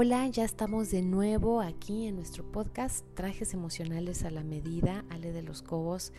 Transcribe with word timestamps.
Hola, 0.00 0.28
ya 0.28 0.44
estamos 0.44 0.92
de 0.92 1.02
nuevo 1.02 1.60
aquí 1.60 2.06
en 2.06 2.14
nuestro 2.14 2.44
podcast 2.44 3.04
Trajes 3.14 3.52
Emocionales 3.52 4.24
a 4.24 4.30
la 4.30 4.44
Medida, 4.44 5.04
Ale 5.10 5.32
de 5.32 5.42
los 5.42 5.60
Cobos. 5.60 6.12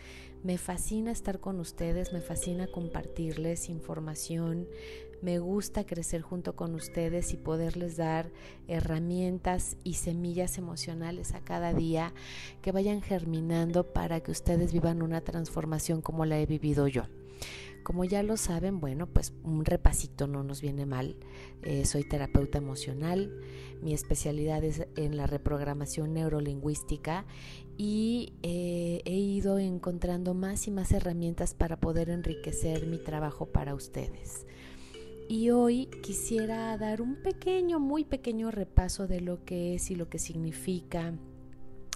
Me 0.44 0.58
fascina 0.58 1.10
estar 1.10 1.40
con 1.40 1.58
ustedes, 1.58 2.12
me 2.12 2.20
fascina 2.20 2.66
compartirles 2.66 3.70
información, 3.70 4.68
me 5.22 5.38
gusta 5.38 5.86
crecer 5.86 6.20
junto 6.20 6.56
con 6.56 6.74
ustedes 6.74 7.32
y 7.32 7.38
poderles 7.38 7.96
dar 7.96 8.30
herramientas 8.68 9.78
y 9.82 9.94
semillas 9.94 10.58
emocionales 10.58 11.32
a 11.32 11.40
cada 11.40 11.72
día 11.72 12.12
que 12.60 12.72
vayan 12.72 13.00
germinando 13.00 13.94
para 13.94 14.20
que 14.20 14.30
ustedes 14.30 14.74
vivan 14.74 15.00
una 15.00 15.22
transformación 15.22 16.02
como 16.02 16.26
la 16.26 16.38
he 16.38 16.44
vivido 16.44 16.86
yo. 16.86 17.04
Como 17.82 18.04
ya 18.04 18.22
lo 18.22 18.36
saben, 18.36 18.80
bueno, 18.80 19.06
pues 19.06 19.32
un 19.42 19.64
repasito 19.64 20.26
no 20.26 20.42
nos 20.42 20.60
viene 20.60 20.86
mal. 20.86 21.16
Eh, 21.62 21.84
soy 21.84 22.04
terapeuta 22.04 22.58
emocional, 22.58 23.32
mi 23.82 23.94
especialidad 23.94 24.62
es 24.64 24.86
en 24.96 25.16
la 25.16 25.26
reprogramación 25.26 26.12
neurolingüística 26.14 27.24
y 27.76 28.34
eh, 28.42 29.00
he 29.04 29.16
ido 29.16 29.58
encontrando 29.58 30.34
más 30.34 30.66
y 30.66 30.70
más 30.70 30.92
herramientas 30.92 31.54
para 31.54 31.78
poder 31.78 32.10
enriquecer 32.10 32.86
mi 32.86 32.98
trabajo 32.98 33.46
para 33.46 33.74
ustedes. 33.74 34.46
Y 35.28 35.50
hoy 35.50 35.86
quisiera 36.02 36.76
dar 36.76 37.00
un 37.00 37.14
pequeño, 37.22 37.78
muy 37.78 38.04
pequeño 38.04 38.50
repaso 38.50 39.06
de 39.06 39.20
lo 39.20 39.44
que 39.44 39.74
es 39.74 39.90
y 39.90 39.94
lo 39.94 40.08
que 40.08 40.18
significa 40.18 41.14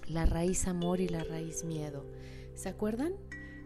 la 0.07 0.25
raíz 0.25 0.69
amor 0.69 1.01
y 1.01 1.09
la 1.09 1.25
raíz 1.25 1.65
miedo. 1.65 2.05
¿Se 2.55 2.69
acuerdan? 2.69 3.15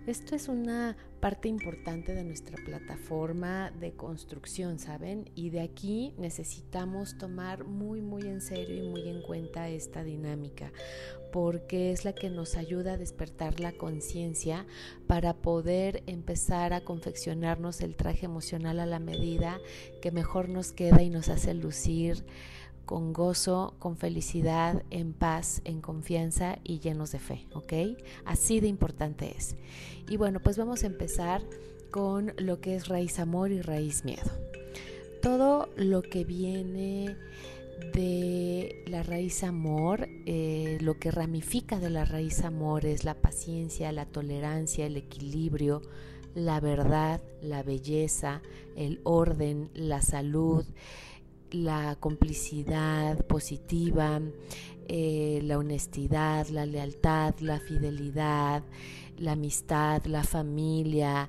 Esto 0.09 0.35
es 0.35 0.49
una 0.49 0.97
parte 1.21 1.49
importante 1.49 2.15
de 2.15 2.25
nuestra 2.25 2.57
plataforma 2.65 3.71
de 3.73 3.93
construcción, 3.93 4.79
¿saben? 4.79 5.31
Y 5.35 5.51
de 5.51 5.61
aquí 5.61 6.15
necesitamos 6.17 7.19
tomar 7.19 7.65
muy, 7.65 8.01
muy 8.01 8.23
en 8.23 8.41
serio 8.41 8.83
y 8.83 8.89
muy 8.89 9.07
en 9.07 9.21
cuenta 9.21 9.69
esta 9.69 10.03
dinámica, 10.03 10.73
porque 11.31 11.93
es 11.93 12.07
la 12.07 12.15
que 12.15 12.31
nos 12.31 12.57
ayuda 12.57 12.95
a 12.95 12.97
despertar 12.97 13.61
la 13.61 13.73
conciencia 13.73 14.65
para 15.07 15.35
poder 15.35 16.03
empezar 16.07 16.73
a 16.73 16.81
confeccionarnos 16.81 17.83
el 17.83 17.95
traje 17.95 18.25
emocional 18.25 18.81
a 18.81 18.87
la 18.87 19.01
medida 19.01 19.61
que 20.01 20.11
mejor 20.11 20.49
nos 20.49 20.73
queda 20.73 21.03
y 21.03 21.11
nos 21.11 21.29
hace 21.29 21.53
lucir 21.53 22.25
con 22.89 23.13
gozo, 23.13 23.75
con 23.79 23.99
felicidad, 23.99 24.83
en 24.89 25.13
paz, 25.13 25.61
en 25.67 25.83
confianza 25.83 26.59
y 26.65 26.79
llenos 26.79 27.13
de 27.13 27.19
fe, 27.19 27.45
¿ok? 27.53 27.75
Así 28.25 28.61
de 28.61 28.69
importante 28.69 29.37
es. 29.37 29.57
Y 30.09 30.17
bueno, 30.17 30.41
pues 30.41 30.57
vamos 30.57 30.85
a 30.85 30.87
empezar 30.87 31.43
con 31.91 32.33
lo 32.39 32.63
que 32.63 32.77
es 32.77 32.89
raíz 32.89 33.19
amor 33.19 33.53
y 33.53 33.61
raíz 33.61 34.07
miedo. 34.07 34.31
Todo 35.21 35.69
lo 35.77 36.01
que 36.01 36.25
viene 36.25 37.15
de 37.93 38.83
la 38.87 39.03
raíz 39.03 39.45
amor, 39.45 40.09
eh, 40.25 40.79
lo 40.81 40.99
que 40.99 41.11
ramifica 41.11 41.79
de 41.79 41.91
la 41.91 42.07
raíz 42.07 42.43
amor 42.43 42.87
es 42.87 43.05
la 43.05 43.21
paciencia, 43.21 43.93
la 43.93 44.07
tolerancia, 44.07 44.87
el 44.87 44.97
equilibrio, 44.97 45.83
la 46.35 46.59
verdad, 46.59 47.21
la 47.43 47.63
belleza, 47.63 48.41
el 48.77 49.03
orden, 49.05 49.69
la 49.75 50.01
salud 50.01 50.65
la 51.51 51.97
complicidad 52.01 53.25
positiva, 53.27 54.21
eh, 54.89 55.41
la 55.45 55.59
honestidad, 55.59 56.49
la 56.49 56.67
lealtad, 56.67 57.39
la 57.41 57.61
fidelidad, 57.61 58.63
la 59.17 59.33
amistad, 59.33 60.05
la 60.07 60.25
familia, 60.25 61.29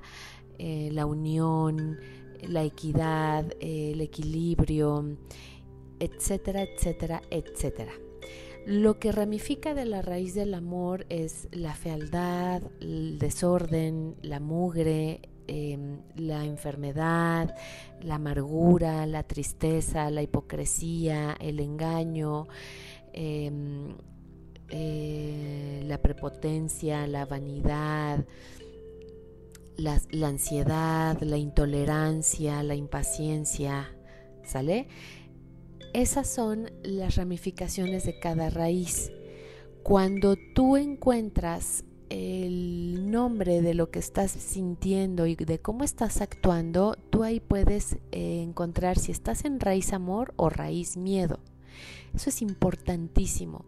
eh, 0.58 0.90
la 0.92 1.06
unión, 1.06 1.98
la 2.42 2.62
equidad, 2.64 3.52
el 3.60 4.00
equilibrio, 4.00 5.16
etcétera, 5.98 6.62
etcétera, 6.62 7.22
etcétera. 7.30 7.92
Lo 8.66 8.98
que 8.98 9.10
ramifica 9.10 9.74
de 9.74 9.86
la 9.86 10.02
raíz 10.02 10.34
del 10.34 10.52
amor 10.52 11.06
es 11.08 11.48
la 11.50 11.74
fealdad, 11.74 12.62
el 12.80 13.18
desorden, 13.18 14.16
la 14.22 14.38
mugre, 14.38 15.29
Em, 15.46 16.02
la 16.16 16.44
enfermedad, 16.44 17.54
la 18.02 18.16
amargura, 18.16 19.04
la 19.06 19.24
tristeza, 19.24 20.08
la 20.10 20.22
hipocresía, 20.22 21.36
el 21.40 21.58
engaño, 21.58 22.46
em, 23.12 23.96
eh, 24.68 25.82
la 25.86 25.98
prepotencia, 25.98 27.06
la 27.08 27.26
vanidad, 27.26 28.24
la, 29.76 30.00
la 30.10 30.28
ansiedad, 30.28 31.20
la 31.20 31.36
intolerancia, 31.36 32.62
la 32.62 32.76
impaciencia, 32.76 33.92
¿sale? 34.44 34.86
Esas 35.92 36.28
son 36.28 36.70
las 36.84 37.16
ramificaciones 37.16 38.04
de 38.04 38.20
cada 38.20 38.50
raíz. 38.50 39.10
Cuando 39.82 40.36
tú 40.54 40.76
encuentras 40.76 41.84
el 42.10 43.10
nombre 43.10 43.62
de 43.62 43.72
lo 43.72 43.90
que 43.90 44.00
estás 44.00 44.32
sintiendo 44.32 45.26
y 45.26 45.36
de 45.36 45.60
cómo 45.60 45.84
estás 45.84 46.20
actuando, 46.20 46.96
tú 47.08 47.22
ahí 47.22 47.40
puedes 47.40 47.94
eh, 48.12 48.42
encontrar 48.42 48.98
si 48.98 49.12
estás 49.12 49.44
en 49.44 49.60
raíz 49.60 49.92
amor 49.92 50.34
o 50.36 50.50
raíz 50.50 50.96
miedo. 50.96 51.38
Eso 52.12 52.28
es 52.28 52.42
importantísimo 52.42 53.64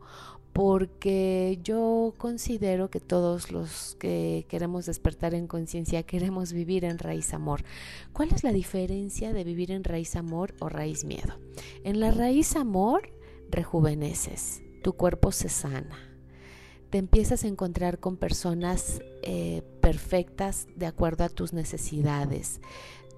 porque 0.53 1.59
yo 1.63 2.13
considero 2.19 2.91
que 2.91 3.01
todos 3.01 3.51
los 3.51 3.97
que 3.99 4.45
queremos 4.49 4.85
despertar 4.85 5.33
en 5.33 5.47
conciencia 5.47 6.03
queremos 6.03 6.53
vivir 6.53 6.85
en 6.85 6.99
raíz 6.99 7.33
amor. 7.33 7.65
¿Cuál 8.13 8.33
es 8.35 8.45
la 8.45 8.53
diferencia 8.53 9.33
de 9.33 9.45
vivir 9.45 9.71
en 9.71 9.85
raíz 9.85 10.15
amor 10.15 10.55
o 10.61 10.69
raíz 10.69 11.05
miedo? 11.05 11.39
En 11.85 12.01
la 12.01 12.11
raíz 12.11 12.57
amor 12.57 13.09
rejuveneces, 13.51 14.63
tu 14.83 14.93
cuerpo 14.93 15.33
se 15.33 15.49
sana 15.49 16.12
te 16.93 16.99
empiezas 16.99 17.43
a 17.45 17.49
encontrar 17.49 18.01
con 18.01 18.19
personas 18.19 19.01
eh, 19.23 19.63
perfectas 19.81 20.67
de 20.77 20.85
acuerdo 20.85 21.25
a 21.25 21.31
tus 21.31 21.55
necesidades. 21.55 22.61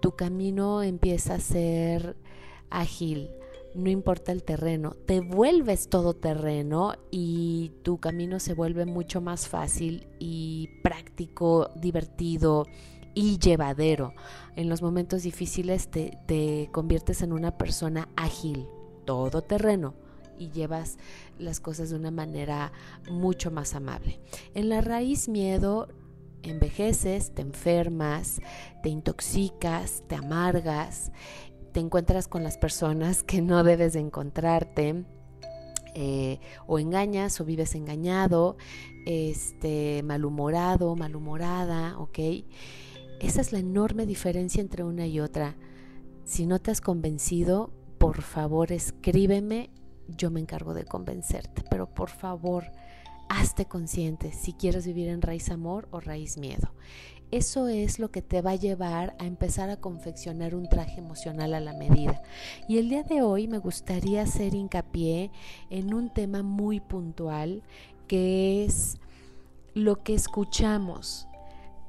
Tu 0.00 0.12
camino 0.12 0.84
empieza 0.84 1.34
a 1.34 1.40
ser 1.40 2.16
ágil, 2.70 3.30
no 3.74 3.90
importa 3.90 4.30
el 4.30 4.44
terreno, 4.44 4.94
te 5.06 5.18
vuelves 5.18 5.88
todo 5.88 6.14
terreno 6.14 6.94
y 7.10 7.72
tu 7.82 7.98
camino 7.98 8.38
se 8.38 8.54
vuelve 8.54 8.86
mucho 8.86 9.20
más 9.20 9.48
fácil 9.48 10.06
y 10.20 10.68
práctico, 10.84 11.70
divertido 11.74 12.66
y 13.12 13.38
llevadero. 13.40 14.14
En 14.54 14.68
los 14.68 14.82
momentos 14.82 15.24
difíciles 15.24 15.88
te, 15.88 16.16
te 16.26 16.68
conviertes 16.70 17.22
en 17.22 17.32
una 17.32 17.58
persona 17.58 18.08
ágil, 18.14 18.68
todo 19.04 19.42
terreno 19.42 20.03
y 20.38 20.50
llevas 20.50 20.98
las 21.38 21.60
cosas 21.60 21.90
de 21.90 21.96
una 21.96 22.10
manera 22.10 22.72
mucho 23.10 23.50
más 23.50 23.74
amable. 23.74 24.20
En 24.54 24.68
la 24.68 24.80
raíz 24.80 25.28
miedo 25.28 25.88
envejeces, 26.42 27.34
te 27.34 27.42
enfermas, 27.42 28.40
te 28.82 28.88
intoxicas, 28.88 30.04
te 30.08 30.14
amargas, 30.14 31.12
te 31.72 31.80
encuentras 31.80 32.28
con 32.28 32.42
las 32.42 32.58
personas 32.58 33.22
que 33.22 33.42
no 33.42 33.64
debes 33.64 33.94
de 33.94 34.00
encontrarte. 34.00 35.04
Eh, 35.96 36.40
o 36.66 36.80
engañas 36.80 37.40
o 37.40 37.44
vives 37.44 37.76
engañado, 37.76 38.56
este, 39.06 40.02
malhumorado, 40.02 40.96
malhumorada, 40.96 41.96
¿ok? 41.98 42.18
Esa 43.20 43.40
es 43.40 43.52
la 43.52 43.60
enorme 43.60 44.04
diferencia 44.04 44.60
entre 44.60 44.82
una 44.82 45.06
y 45.06 45.20
otra. 45.20 45.56
Si 46.24 46.46
no 46.46 46.58
te 46.58 46.72
has 46.72 46.80
convencido, 46.80 47.70
por 47.98 48.22
favor 48.22 48.72
escríbeme 48.72 49.70
yo 50.08 50.30
me 50.30 50.40
encargo 50.40 50.74
de 50.74 50.84
convencerte, 50.84 51.62
pero 51.70 51.86
por 51.86 52.10
favor, 52.10 52.64
hazte 53.28 53.66
consciente 53.66 54.32
si 54.32 54.52
quieres 54.52 54.86
vivir 54.86 55.08
en 55.08 55.22
raíz 55.22 55.50
amor 55.50 55.88
o 55.90 56.00
raíz 56.00 56.36
miedo. 56.38 56.72
Eso 57.30 57.66
es 57.66 57.98
lo 57.98 58.10
que 58.10 58.22
te 58.22 58.42
va 58.42 58.52
a 58.52 58.56
llevar 58.56 59.16
a 59.18 59.26
empezar 59.26 59.68
a 59.68 59.80
confeccionar 59.80 60.54
un 60.54 60.68
traje 60.68 61.00
emocional 61.00 61.54
a 61.54 61.60
la 61.60 61.72
medida. 61.72 62.22
Y 62.68 62.78
el 62.78 62.88
día 62.88 63.02
de 63.02 63.22
hoy 63.22 63.48
me 63.48 63.58
gustaría 63.58 64.22
hacer 64.22 64.54
hincapié 64.54 65.32
en 65.70 65.94
un 65.94 66.10
tema 66.10 66.42
muy 66.42 66.78
puntual 66.80 67.62
que 68.06 68.64
es 68.64 68.98
lo 69.74 70.04
que 70.04 70.14
escuchamos 70.14 71.26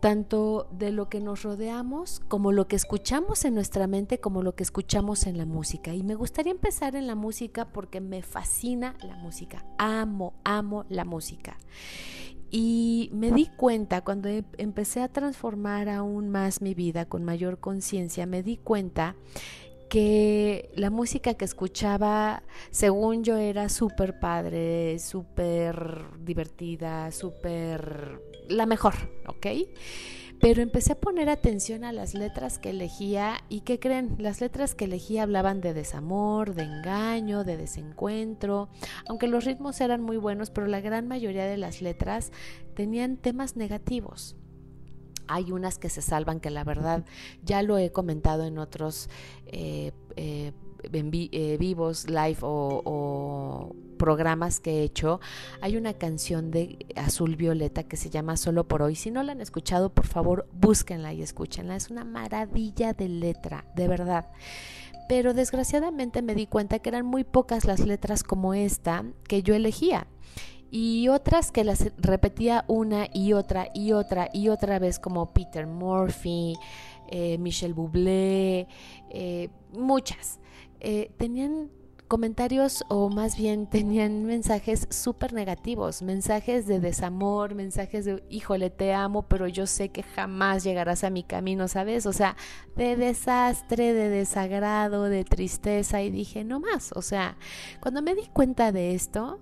tanto 0.06 0.68
de 0.72 0.92
lo 0.92 1.10
que 1.10 1.20
nos 1.20 1.42
rodeamos 1.42 2.22
como 2.28 2.52
lo 2.52 2.68
que 2.68 2.76
escuchamos 2.76 3.44
en 3.44 3.56
nuestra 3.56 3.88
mente 3.88 4.20
como 4.20 4.44
lo 4.44 4.54
que 4.54 4.62
escuchamos 4.62 5.26
en 5.26 5.36
la 5.36 5.48
música. 5.48 5.96
Y 5.96 6.04
me 6.04 6.14
gustaría 6.14 6.52
empezar 6.52 6.96
en 6.96 7.08
la 7.08 7.16
música 7.16 7.70
porque 7.70 8.02
me 8.02 8.22
fascina 8.22 8.96
la 9.02 9.16
música, 9.16 9.66
amo, 9.80 10.36
amo 10.44 10.86
la 10.90 11.06
música. 11.06 11.58
Y 12.52 13.10
me 13.14 13.32
di 13.32 13.48
cuenta 13.48 14.02
cuando 14.02 14.30
em, 14.30 14.46
empecé 14.60 15.02
a 15.02 15.08
transformar 15.08 15.90
aún 15.90 16.30
más 16.30 16.62
mi 16.62 16.76
vida 16.76 17.06
con 17.06 17.24
mayor 17.24 17.60
conciencia, 17.60 18.28
me 18.28 18.44
di 18.44 18.58
cuenta 18.58 19.16
que 19.90 20.70
la 20.76 20.90
música 20.90 21.34
que 21.36 21.46
escuchaba, 21.46 22.44
según 22.72 23.24
yo, 23.24 23.38
era 23.38 23.70
súper 23.70 24.20
padre, 24.20 25.00
súper 25.00 26.04
divertida, 26.20 27.12
súper 27.12 28.22
la 28.50 28.66
mejor, 28.66 28.94
¿ok? 29.28 29.48
pero 30.40 30.62
empecé 30.62 30.94
a 30.94 31.00
poner 31.00 31.30
atención 31.30 31.84
a 31.84 31.92
las 31.92 32.14
letras 32.14 32.60
que 32.60 32.72
elegía 32.72 33.44
y 33.50 33.62
¿qué 33.62 33.80
creen? 33.80 34.16
Las 34.20 34.42
letras 34.42 34.76
que 34.76 34.86
elegía 34.86 35.24
hablaban 35.24 35.62
de 35.62 35.74
desamor, 35.74 36.54
de 36.54 36.64
engaño, 36.64 37.44
de 37.44 37.58
desencuentro, 37.58 38.70
aunque 39.08 39.28
los 39.28 39.46
ritmos 39.46 39.80
eran 39.82 40.02
muy 40.02 40.18
buenos, 40.18 40.50
pero 40.50 40.68
la 40.68 40.82
gran 40.82 41.08
mayoría 41.08 41.46
de 41.46 41.58
las 41.58 41.82
letras 41.82 42.32
tenían 42.76 43.18
temas 43.18 43.56
negativos. 43.56 44.36
Hay 45.28 45.52
unas 45.52 45.78
que 45.78 45.90
se 45.90 46.02
salvan 46.02 46.40
que 46.40 46.50
la 46.50 46.64
verdad 46.64 47.06
ya 47.44 47.62
lo 47.62 47.78
he 47.78 47.92
comentado 47.92 48.46
en 48.46 48.58
otros 48.58 49.10
eh, 49.48 49.92
eh, 50.16 50.52
eh, 50.92 51.58
vivos, 51.60 52.10
live 52.10 52.38
o, 52.42 53.76
programas 53.98 54.60
que 54.60 54.80
he 54.80 54.84
hecho, 54.84 55.22
hay 55.62 55.78
una 55.78 55.94
canción 55.94 56.52
de 56.52 56.86
Azul 56.98 57.38
Violeta 57.38 57.84
que 57.84 57.96
se 57.96 58.10
llama 58.10 58.36
Solo 58.36 58.68
por 58.68 58.82
hoy. 58.82 58.96
Si 58.96 59.10
no 59.10 59.24
la 59.24 59.32
han 59.32 59.40
escuchado, 59.40 59.94
por 59.94 60.06
favor, 60.06 60.50
búsquenla 60.52 61.14
y 61.14 61.22
escúchenla. 61.22 61.78
Es 61.78 61.90
una 61.90 62.04
maravilla 62.04 62.92
de 62.92 63.08
letra, 63.08 63.66
de 63.74 63.88
verdad. 63.88 64.32
Pero 65.08 65.34
desgraciadamente 65.34 66.22
me 66.22 66.36
di 66.36 66.46
cuenta 66.46 66.80
que 66.80 66.90
eran 66.90 67.06
muy 67.06 67.24
pocas 67.24 67.64
las 67.64 67.80
letras 67.80 68.22
como 68.22 68.54
esta 68.54 69.06
que 69.30 69.44
yo 69.44 69.56
elegía 69.56 70.08
y 70.72 71.08
otras 71.08 71.52
que 71.52 71.64
las 71.64 71.92
repetía 71.98 72.66
una 72.68 73.08
y 73.14 73.34
otra 73.34 73.70
y 73.74 73.92
otra 73.92 74.30
y 74.34 74.50
otra 74.50 74.80
vez 74.80 75.00
como 75.00 75.32
Peter 75.34 75.68
Murphy, 75.68 76.56
eh, 77.10 77.38
Michel 77.38 77.74
Bublé, 77.74 78.68
eh, 79.10 79.50
muchas. 79.74 80.40
Eh, 80.80 81.12
tenían 81.18 81.70
comentarios 82.08 82.84
o 82.88 83.10
más 83.10 83.38
bien 83.38 83.68
tenían 83.70 84.26
mensajes 84.26 84.88
súper 84.90 85.34
negativos, 85.34 86.02
mensajes 86.02 86.68
de 86.68 86.80
desamor, 86.80 87.56
mensajes 87.56 88.06
de, 88.06 88.24
híjole, 88.30 88.70
te 88.70 88.94
amo, 88.94 89.28
pero 89.28 89.48
yo 89.48 89.68
sé 89.68 89.90
que 89.90 90.04
jamás 90.04 90.64
llegarás 90.64 91.04
a 91.04 91.10
mi 91.10 91.24
camino, 91.24 91.68
¿sabes? 91.68 92.06
O 92.06 92.14
sea, 92.14 92.36
de 92.76 92.96
desastre, 92.96 93.94
de 93.94 94.10
desagrado, 94.10 95.06
de 95.06 95.24
tristeza 95.24 96.02
y 96.02 96.10
dije, 96.10 96.44
no 96.44 96.60
más, 96.60 96.92
o 96.94 97.02
sea, 97.02 97.38
cuando 97.82 98.02
me 98.02 98.16
di 98.16 98.28
cuenta 98.34 98.72
de 98.72 98.94
esto, 98.96 99.40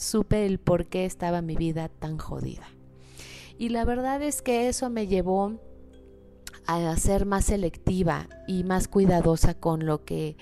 supe 0.00 0.46
el 0.46 0.58
por 0.58 0.86
qué 0.86 1.04
estaba 1.04 1.42
mi 1.42 1.56
vida 1.56 1.88
tan 1.88 2.16
jodida. 2.16 2.66
Y 3.58 3.68
la 3.68 3.84
verdad 3.84 4.22
es 4.22 4.40
que 4.40 4.68
eso 4.68 4.88
me 4.88 5.06
llevó 5.06 5.60
a 6.66 6.96
ser 6.96 7.26
más 7.26 7.44
selectiva 7.44 8.28
y 8.48 8.64
más 8.64 8.88
cuidadosa 8.88 9.54
con 9.54 9.84
lo 9.84 10.04
que 10.04 10.36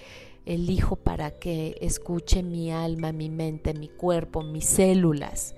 elijo 0.47 0.97
para 0.97 1.33
que 1.33 1.77
escuche 1.81 2.43
mi 2.45 2.71
alma, 2.71 3.11
mi 3.13 3.31
mente, 3.31 3.75
mi 3.75 3.89
cuerpo, 3.89 4.43
mis 4.43 4.65
células. 4.65 5.57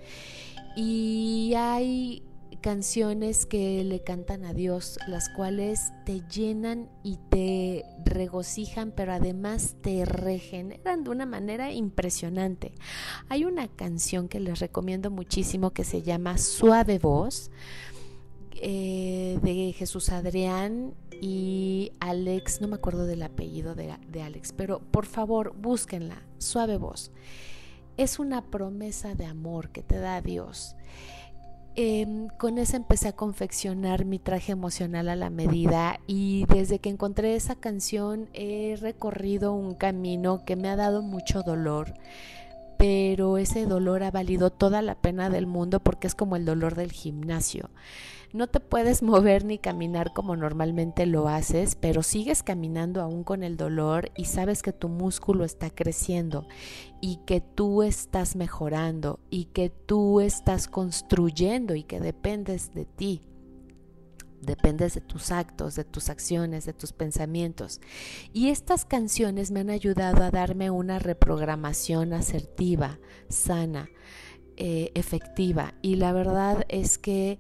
Y 0.77 1.53
hay 1.57 2.23
canciones 2.61 3.47
que 3.47 3.83
le 3.85 4.03
cantan 4.03 4.45
a 4.45 4.53
Dios, 4.53 4.99
las 5.09 5.29
cuales 5.29 5.93
te 6.05 6.23
llenan 6.29 6.89
y 7.03 7.19
te 7.31 7.85
regocijan, 8.05 8.93
pero 8.93 9.13
además 9.13 9.77
te 9.83 10.05
regeneran 10.05 11.05
de 11.05 11.11
una 11.11 11.27
manera 11.27 11.73
impresionante. 11.73 12.73
Hay 13.29 13.45
una 13.45 13.69
canción 13.69 14.29
que 14.29 14.41
les 14.41 14.61
recomiendo 14.61 15.11
muchísimo 15.11 15.71
que 15.71 15.85
se 15.85 16.03
llama 16.03 16.39
Suave 16.39 16.99
Voz 16.99 17.51
eh, 18.63 19.39
de 19.43 19.73
Jesús 19.73 20.11
Adrián 20.11 20.95
y 21.21 21.93
Alex, 22.01 22.61
no 22.61 22.69
me 22.69 22.77
acuerdo 22.77 23.07
del 23.07 23.23
apellido 23.23 23.75
de, 23.75 23.95
de 24.09 24.23
Alex, 24.23 24.53
pero 24.53 24.81
por 24.81 25.07
favor 25.07 25.55
búsquenla, 25.57 26.23
Suave 26.39 26.77
Voz. 26.77 27.11
Es 27.97 28.19
una 28.19 28.43
promesa 28.51 29.15
de 29.15 29.27
amor 29.27 29.71
que 29.71 29.83
te 29.83 29.99
da 29.99 30.21
Dios. 30.23 30.77
Em, 31.77 32.29
con 32.37 32.59
esa 32.59 32.77
empecé 32.77 33.09
a 33.09 33.13
confeccionar 33.13 34.05
mi 34.05 34.19
traje 34.19 34.53
emocional 34.53 35.09
a 35.09 35.15
la 35.15 35.31
medida 35.31 36.01
y 36.09 36.45
desde 36.47 36.81
que 36.81 36.91
encontré 36.91 37.37
esa 37.37 37.55
canción 37.55 38.29
he 38.33 38.77
recorrido 38.81 39.53
un 39.53 39.75
camino 39.77 40.45
que 40.45 40.57
me 40.57 40.69
ha 40.69 40.75
dado 40.75 41.01
mucho 41.01 41.43
dolor, 41.43 41.95
pero 42.77 43.39
ese 43.39 43.67
dolor 43.67 44.03
ha 44.03 44.11
valido 44.11 44.51
toda 44.51 44.83
la 44.83 44.97
pena 44.97 45.31
del 45.31 45.47
mundo 45.47 45.79
porque 45.79 46.09
es 46.09 46.17
como 46.17 46.35
el 46.35 46.45
dolor 46.45 46.75
del 46.75 46.91
gimnasio. 46.91 47.71
No 48.33 48.47
te 48.47 48.61
puedes 48.61 49.03
mover 49.03 49.45
ni 49.45 49.59
caminar 49.59 50.13
como 50.13 50.37
normalmente 50.37 51.07
lo 51.07 51.29
haces, 51.29 51.75
pero 51.75 52.03
sigues 52.03 52.43
caminando 52.43 53.01
aún 53.01 53.25
con 53.25 53.43
el 53.43 53.57
dolor 53.57 54.11
y 54.17 54.27
sabes 54.27 54.63
que 54.63 54.73
tu 54.73 54.89
músculo 54.89 55.45
está 55.45 55.71
creciendo 55.71 56.47
y 57.01 57.17
que 57.27 57.41
tú 57.41 57.83
estás 57.83 58.37
mejorando 58.37 59.21
y 59.31 59.47
que 59.47 59.71
tú 59.71 60.21
estás 60.21 60.69
construyendo 60.69 61.75
y 61.75 61.83
que 61.83 62.01
dependes 62.01 62.73
de 62.73 62.85
ti. 62.85 63.23
Dependes 64.41 64.95
de 64.95 65.03
tus 65.03 65.33
actos, 65.33 65.75
de 65.75 65.85
tus 65.85 66.09
acciones, 66.09 66.65
de 66.65 66.73
tus 66.73 66.95
pensamientos. 66.95 67.83
Y 68.33 68.49
estas 68.49 68.87
canciones 68.87 69.51
me 69.51 69.61
han 69.61 69.69
ayudado 69.69 70.23
a 70.23 70.31
darme 70.31 70.71
una 70.71 70.99
reprogramación 70.99 72.15
asertiva, 72.15 72.99
sana, 73.29 73.91
eh, 74.57 74.93
efectiva. 74.95 75.75
Y 75.83 75.97
la 75.97 76.15
verdad 76.15 76.65
es 76.69 76.97
que 76.97 77.39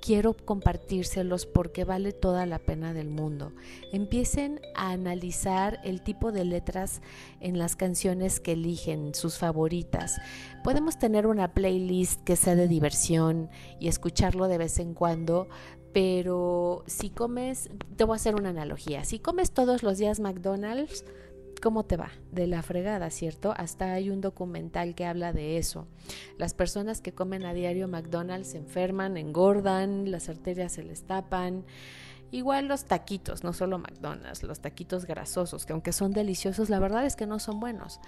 quiero 0.00 0.34
compartírselos 0.34 1.46
porque 1.46 1.84
vale 1.84 2.12
toda 2.12 2.46
la 2.46 2.58
pena 2.58 2.92
del 2.92 3.08
mundo. 3.08 3.52
Empiecen 3.92 4.60
a 4.74 4.90
analizar 4.90 5.78
el 5.84 6.02
tipo 6.02 6.32
de 6.32 6.44
letras 6.44 7.02
en 7.40 7.58
las 7.58 7.76
canciones 7.76 8.40
que 8.40 8.52
eligen, 8.52 9.14
sus 9.14 9.38
favoritas. 9.38 10.20
Podemos 10.64 10.98
tener 10.98 11.26
una 11.26 11.52
playlist 11.54 12.22
que 12.24 12.36
sea 12.36 12.54
de 12.54 12.68
diversión 12.68 13.50
y 13.78 13.88
escucharlo 13.88 14.48
de 14.48 14.58
vez 14.58 14.78
en 14.78 14.94
cuando, 14.94 15.48
pero 15.92 16.84
si 16.86 17.10
comes, 17.10 17.68
te 17.96 18.04
voy 18.04 18.14
a 18.14 18.16
hacer 18.16 18.36
una 18.36 18.50
analogía, 18.50 19.04
si 19.04 19.18
comes 19.18 19.52
todos 19.52 19.82
los 19.82 19.98
días 19.98 20.20
McDonald's, 20.20 21.04
¿Cómo 21.60 21.84
te 21.84 21.96
va? 21.98 22.10
De 22.32 22.46
la 22.46 22.62
fregada, 22.62 23.10
¿cierto? 23.10 23.52
Hasta 23.56 23.92
hay 23.92 24.08
un 24.08 24.22
documental 24.22 24.94
que 24.94 25.04
habla 25.04 25.32
de 25.32 25.58
eso. 25.58 25.86
Las 26.38 26.54
personas 26.54 27.02
que 27.02 27.12
comen 27.12 27.44
a 27.44 27.52
diario 27.52 27.86
McDonald's 27.86 28.48
se 28.48 28.58
enferman, 28.58 29.18
engordan, 29.18 30.10
las 30.10 30.30
arterias 30.30 30.72
se 30.72 30.82
les 30.82 31.04
tapan. 31.06 31.64
Igual 32.30 32.66
los 32.68 32.84
taquitos, 32.84 33.44
no 33.44 33.52
solo 33.52 33.78
McDonald's, 33.78 34.42
los 34.42 34.60
taquitos 34.60 35.04
grasosos, 35.04 35.66
que 35.66 35.72
aunque 35.74 35.92
son 35.92 36.12
deliciosos, 36.12 36.70
la 36.70 36.78
verdad 36.78 37.04
es 37.04 37.14
que 37.14 37.26
no 37.26 37.38
son 37.38 37.60
buenos. 37.60 38.00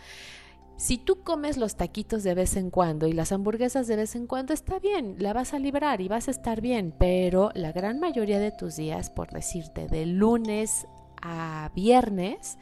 Si 0.76 0.96
tú 0.96 1.22
comes 1.22 1.58
los 1.58 1.76
taquitos 1.76 2.22
de 2.22 2.34
vez 2.34 2.56
en 2.56 2.70
cuando 2.70 3.06
y 3.06 3.12
las 3.12 3.32
hamburguesas 3.32 3.86
de 3.86 3.96
vez 3.96 4.16
en 4.16 4.26
cuando, 4.26 4.54
está 4.54 4.78
bien, 4.78 5.16
la 5.18 5.32
vas 5.32 5.52
a 5.52 5.58
librar 5.58 6.00
y 6.00 6.08
vas 6.08 6.28
a 6.28 6.30
estar 6.30 6.60
bien, 6.60 6.94
pero 6.98 7.50
la 7.54 7.72
gran 7.72 8.00
mayoría 8.00 8.38
de 8.38 8.50
tus 8.50 8.76
días, 8.76 9.10
por 9.10 9.30
decirte, 9.30 9.88
de 9.88 10.06
lunes 10.06 10.86
a 11.22 11.70
viernes, 11.74 12.58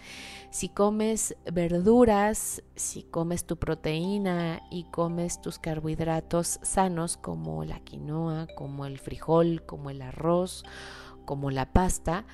si 0.51 0.69
comes 0.69 1.37
verduras, 1.51 2.63
si 2.77 3.03
comes 3.03 3.45
tu 3.45 3.57
proteína 3.57 4.63
y 4.71 4.85
comes 4.85 5.41
tus 5.41 5.59
carbohidratos 5.59 6.61
sanos 6.63 7.17
como 7.17 7.65
la 7.65 7.81
quinoa, 7.81 8.47
como 8.57 8.87
el 8.87 8.99
frijol, 8.99 9.65
como 9.67 9.91
el 9.91 10.03
arroz, 10.03 10.65
como 11.25 11.51
la 11.51 11.73
pasta, 11.73 12.25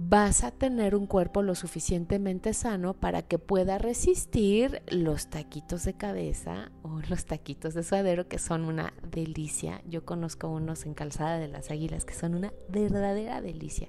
vas 0.00 0.44
a 0.44 0.52
tener 0.52 0.94
un 0.94 1.08
cuerpo 1.08 1.42
lo 1.42 1.56
suficientemente 1.56 2.54
sano 2.54 2.94
para 2.94 3.22
que 3.22 3.40
pueda 3.40 3.78
resistir 3.78 4.80
los 4.86 5.28
taquitos 5.28 5.82
de 5.82 5.94
cabeza 5.94 6.70
o 6.82 7.00
los 7.10 7.24
taquitos 7.24 7.74
de 7.74 7.82
suadero 7.82 8.28
que 8.28 8.38
son 8.38 8.64
una 8.64 8.94
delicia. 9.10 9.82
Yo 9.88 10.04
conozco 10.04 10.48
unos 10.48 10.86
en 10.86 10.94
Calzada 10.94 11.40
de 11.40 11.48
las 11.48 11.72
Águilas 11.72 12.04
que 12.04 12.14
son 12.14 12.36
una 12.36 12.52
verdadera 12.68 13.40
delicia. 13.40 13.88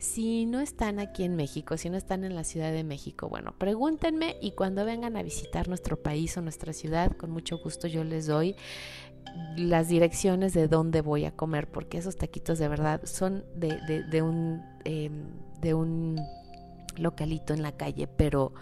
Si 0.00 0.46
no 0.46 0.60
están 0.60 0.98
aquí 0.98 1.22
en 1.22 1.36
México, 1.36 1.76
si 1.76 1.90
no 1.90 1.96
están 1.96 2.24
en 2.24 2.34
la 2.34 2.42
Ciudad 2.42 2.72
de 2.72 2.82
México, 2.82 3.28
bueno, 3.28 3.54
pregúntenme 3.56 4.36
y 4.42 4.50
cuando 4.50 4.84
vengan 4.84 5.16
a 5.16 5.22
visitar 5.22 5.68
nuestro 5.68 6.02
país 6.02 6.36
o 6.36 6.42
nuestra 6.42 6.72
ciudad, 6.72 7.12
con 7.12 7.30
mucho 7.30 7.58
gusto 7.58 7.86
yo 7.86 8.02
les 8.02 8.26
doy 8.26 8.56
las 9.56 9.88
direcciones 9.88 10.52
de 10.52 10.68
dónde 10.68 11.00
voy 11.00 11.24
a 11.24 11.32
comer, 11.32 11.70
porque 11.70 11.98
esos 11.98 12.16
taquitos 12.16 12.58
de 12.58 12.68
verdad 12.68 13.00
son 13.04 13.44
de, 13.54 14.22
un, 14.22 14.62
em, 14.84 15.24
de 15.60 15.74
un 15.74 16.20
localito 16.96 17.54
en 17.54 17.62
la 17.62 17.72
calle, 17.72 18.06
pero 18.06 18.52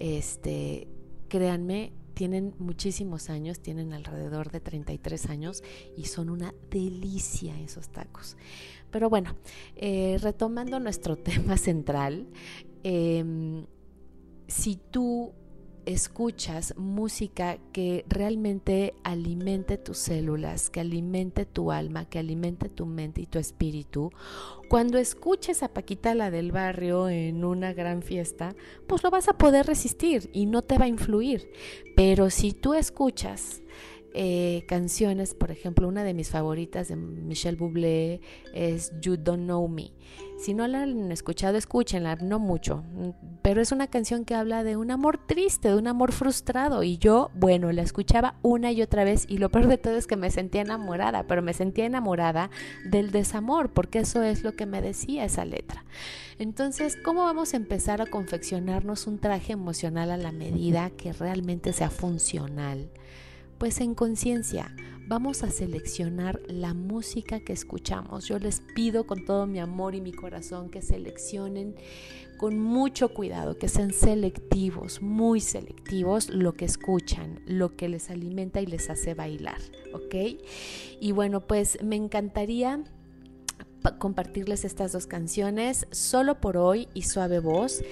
este, 0.00 0.88
créanme, 1.28 1.92
tienen 2.14 2.54
muchísimos 2.58 3.30
años, 3.30 3.60
tienen 3.60 3.92
alrededor 3.92 4.50
de 4.50 4.60
33 4.60 5.30
años 5.30 5.62
y 5.96 6.04
son 6.04 6.28
una 6.28 6.54
delicia 6.70 7.58
esos 7.60 7.88
tacos. 7.88 8.36
Pero 8.90 9.08
bueno, 9.08 9.34
eh, 9.76 10.18
retomando 10.20 10.78
nuestro 10.78 11.16
tema 11.16 11.56
central, 11.56 12.28
em, 12.82 13.66
si 14.46 14.76
tú 14.76 15.32
escuchas 15.86 16.74
música 16.76 17.58
que 17.72 18.04
realmente 18.08 18.94
alimente 19.04 19.78
tus 19.78 19.98
células, 19.98 20.70
que 20.70 20.80
alimente 20.80 21.46
tu 21.46 21.72
alma, 21.72 22.04
que 22.04 22.18
alimente 22.18 22.68
tu 22.68 22.86
mente 22.86 23.20
y 23.22 23.26
tu 23.26 23.38
espíritu, 23.38 24.10
cuando 24.68 24.98
escuches 24.98 25.62
a 25.62 25.72
Paquita 25.72 26.14
la 26.14 26.30
del 26.30 26.52
barrio 26.52 27.08
en 27.08 27.44
una 27.44 27.72
gran 27.72 28.02
fiesta, 28.02 28.54
pues 28.86 29.02
lo 29.02 29.10
vas 29.10 29.28
a 29.28 29.36
poder 29.36 29.66
resistir 29.66 30.30
y 30.32 30.46
no 30.46 30.62
te 30.62 30.78
va 30.78 30.86
a 30.86 30.88
influir. 30.88 31.50
Pero 31.94 32.30
si 32.30 32.52
tú 32.52 32.74
escuchas 32.74 33.62
eh, 34.14 34.64
canciones, 34.68 35.34
por 35.34 35.50
ejemplo, 35.50 35.88
una 35.88 36.04
de 36.04 36.14
mis 36.14 36.30
favoritas 36.30 36.88
de 36.88 36.96
Michelle 36.96 37.56
Bublé 37.56 38.20
es 38.52 38.92
You 39.00 39.16
Don't 39.16 39.44
Know 39.44 39.66
Me. 39.68 39.92
Si 40.38 40.54
no 40.54 40.66
la 40.66 40.82
han 40.82 41.12
escuchado, 41.12 41.56
escúchenla, 41.56 42.16
no 42.16 42.38
mucho, 42.38 42.82
pero 43.42 43.62
es 43.62 43.70
una 43.70 43.86
canción 43.86 44.24
que 44.24 44.34
habla 44.34 44.64
de 44.64 44.76
un 44.76 44.90
amor 44.90 45.18
triste, 45.26 45.68
de 45.68 45.76
un 45.76 45.86
amor 45.86 46.10
frustrado 46.10 46.82
y 46.82 46.98
yo, 46.98 47.30
bueno, 47.34 47.70
la 47.70 47.82
escuchaba 47.82 48.34
una 48.42 48.72
y 48.72 48.82
otra 48.82 49.04
vez 49.04 49.24
y 49.28 49.38
lo 49.38 49.50
peor 49.50 49.68
de 49.68 49.78
todo 49.78 49.96
es 49.96 50.06
que 50.08 50.16
me 50.16 50.30
sentía 50.30 50.62
enamorada, 50.62 51.26
pero 51.28 51.42
me 51.42 51.54
sentía 51.54 51.86
enamorada 51.86 52.50
del 52.84 53.12
desamor, 53.12 53.72
porque 53.72 54.00
eso 54.00 54.22
es 54.22 54.42
lo 54.42 54.52
que 54.56 54.66
me 54.66 54.82
decía 54.82 55.24
esa 55.24 55.44
letra. 55.44 55.84
Entonces, 56.38 56.96
¿cómo 56.96 57.22
vamos 57.22 57.54
a 57.54 57.56
empezar 57.56 58.02
a 58.02 58.06
confeccionarnos 58.06 59.06
un 59.06 59.20
traje 59.20 59.52
emocional 59.52 60.10
a 60.10 60.16
la 60.16 60.32
medida 60.32 60.90
que 60.90 61.12
realmente 61.12 61.72
sea 61.72 61.88
funcional? 61.88 62.90
Pues 63.62 63.80
en 63.80 63.94
conciencia, 63.94 64.74
vamos 65.06 65.44
a 65.44 65.50
seleccionar 65.52 66.42
la 66.48 66.74
música 66.74 67.38
que 67.38 67.52
escuchamos. 67.52 68.26
Yo 68.26 68.40
les 68.40 68.60
pido 68.74 69.06
con 69.06 69.24
todo 69.24 69.46
mi 69.46 69.60
amor 69.60 69.94
y 69.94 70.00
mi 70.00 70.10
corazón 70.10 70.68
que 70.68 70.82
seleccionen 70.82 71.76
con 72.38 72.58
mucho 72.58 73.14
cuidado, 73.14 73.58
que 73.58 73.68
sean 73.68 73.92
selectivos, 73.92 75.00
muy 75.00 75.40
selectivos 75.40 76.28
lo 76.28 76.54
que 76.54 76.64
escuchan, 76.64 77.38
lo 77.46 77.76
que 77.76 77.88
les 77.88 78.10
alimenta 78.10 78.60
y 78.60 78.66
les 78.66 78.90
hace 78.90 79.14
bailar, 79.14 79.60
¿ok? 79.94 80.42
Y 81.00 81.12
bueno, 81.12 81.46
pues 81.46 81.78
me 81.84 81.94
encantaría 81.94 82.82
compartirles 83.98 84.64
estas 84.64 84.92
dos 84.92 85.06
canciones 85.06 85.86
solo 85.90 86.40
por 86.40 86.56
hoy 86.56 86.88
y 86.94 87.02
suave 87.02 87.40
voz. 87.40 87.82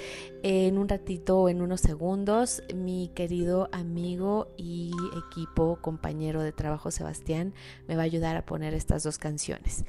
En 0.43 0.79
un 0.79 0.89
ratito, 0.89 1.49
en 1.49 1.61
unos 1.61 1.81
segundos, 1.81 2.63
mi 2.75 3.09
querido 3.15 3.69
amigo 3.73 4.55
y 4.57 4.93
equipo, 5.27 5.79
compañero 5.81 6.43
de 6.43 6.53
trabajo 6.53 6.91
Sebastián, 6.91 7.55
me 7.89 7.97
va 7.97 8.03
a 8.03 8.07
ayudar 8.07 8.37
a 8.37 8.47
poner 8.47 8.75
estas 8.75 9.03
dos 9.03 9.19
canciones. 9.19 9.85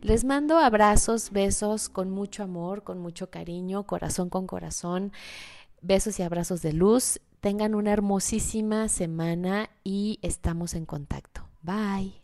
Les 0.00 0.24
mando 0.24 0.58
abrazos, 0.58 1.30
besos 1.30 1.88
con 1.88 2.10
mucho 2.10 2.42
amor, 2.42 2.82
con 2.82 2.98
mucho 2.98 3.30
cariño, 3.30 3.86
corazón 3.86 4.28
con 4.28 4.46
corazón, 4.46 5.12
besos 5.80 6.18
y 6.18 6.22
abrazos 6.22 6.62
de 6.62 6.72
luz. 6.72 7.20
Tengan 7.40 7.74
una 7.74 7.92
hermosísima 7.92 8.88
semana 8.88 9.68
y 9.84 10.18
estamos 10.22 10.74
en 10.74 10.86
contacto. 10.86 11.48
Bye. 11.62 12.21